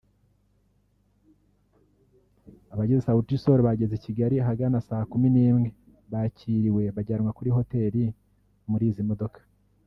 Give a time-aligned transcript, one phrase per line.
[2.73, 5.65] Abagize SautiSol bageze i Kigali ahagana saa kumi n'imwe
[6.11, 7.95] bakiriwe bajyanwa kuri Hotel
[8.71, 9.39] muri izi modoka